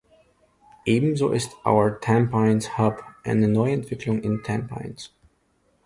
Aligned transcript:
Ebenso 0.87 1.29
ist 1.29 1.55
"Our 1.63 1.99
Tampines 2.01 2.75
Hub" 2.79 3.03
eine 3.23 3.47
neue 3.47 3.73
Entwicklung 3.73 4.19
in 4.23 4.41
Tampines. 4.41 5.13